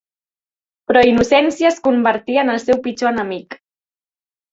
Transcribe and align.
Però 0.91 1.03
Innocenci 1.09 1.67
es 1.69 1.77
convertí 1.87 2.39
en 2.45 2.49
el 2.55 2.61
seu 2.65 2.81
pitjor 2.89 3.11
enemic. 3.15 3.59